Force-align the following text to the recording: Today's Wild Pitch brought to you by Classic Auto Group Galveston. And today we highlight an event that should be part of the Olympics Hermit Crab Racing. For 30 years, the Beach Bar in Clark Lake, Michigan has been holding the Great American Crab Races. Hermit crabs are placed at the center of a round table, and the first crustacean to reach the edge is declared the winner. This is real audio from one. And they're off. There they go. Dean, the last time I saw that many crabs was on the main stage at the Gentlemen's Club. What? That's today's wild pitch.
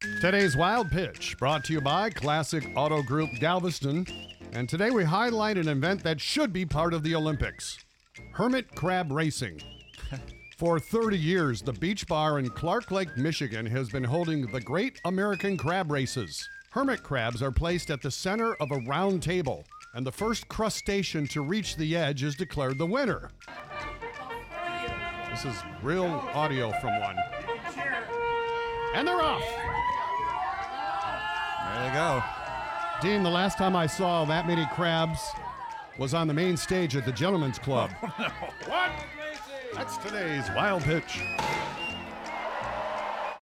Today's 0.00 0.56
Wild 0.56 0.92
Pitch 0.92 1.36
brought 1.40 1.64
to 1.64 1.72
you 1.72 1.80
by 1.80 2.08
Classic 2.10 2.70
Auto 2.76 3.02
Group 3.02 3.30
Galveston. 3.40 4.06
And 4.52 4.68
today 4.68 4.90
we 4.90 5.02
highlight 5.02 5.58
an 5.58 5.66
event 5.66 6.04
that 6.04 6.20
should 6.20 6.52
be 6.52 6.64
part 6.64 6.94
of 6.94 7.02
the 7.02 7.16
Olympics 7.16 7.84
Hermit 8.32 8.72
Crab 8.76 9.10
Racing. 9.10 9.60
For 10.56 10.78
30 10.78 11.18
years, 11.18 11.62
the 11.62 11.72
Beach 11.72 12.06
Bar 12.06 12.38
in 12.38 12.48
Clark 12.50 12.92
Lake, 12.92 13.16
Michigan 13.16 13.66
has 13.66 13.88
been 13.88 14.04
holding 14.04 14.46
the 14.46 14.60
Great 14.60 15.00
American 15.04 15.56
Crab 15.56 15.90
Races. 15.90 16.48
Hermit 16.70 17.02
crabs 17.02 17.42
are 17.42 17.50
placed 17.50 17.90
at 17.90 18.00
the 18.00 18.10
center 18.12 18.54
of 18.60 18.70
a 18.70 18.78
round 18.86 19.20
table, 19.20 19.64
and 19.94 20.06
the 20.06 20.12
first 20.12 20.46
crustacean 20.46 21.26
to 21.26 21.40
reach 21.40 21.74
the 21.74 21.96
edge 21.96 22.22
is 22.22 22.36
declared 22.36 22.78
the 22.78 22.86
winner. 22.86 23.32
This 25.30 25.44
is 25.44 25.56
real 25.82 26.06
audio 26.34 26.70
from 26.80 27.00
one. 27.00 27.16
And 28.98 29.06
they're 29.06 29.22
off. 29.22 29.40
There 31.68 31.88
they 31.88 31.94
go. 31.94 32.20
Dean, 33.00 33.22
the 33.22 33.30
last 33.30 33.56
time 33.56 33.76
I 33.76 33.86
saw 33.86 34.24
that 34.24 34.48
many 34.48 34.66
crabs 34.74 35.20
was 35.98 36.14
on 36.14 36.26
the 36.26 36.34
main 36.34 36.56
stage 36.56 36.96
at 36.96 37.04
the 37.04 37.12
Gentlemen's 37.12 37.60
Club. 37.60 37.92
What? 38.66 38.90
That's 39.72 39.96
today's 39.98 40.48
wild 40.56 40.82
pitch. 40.82 41.22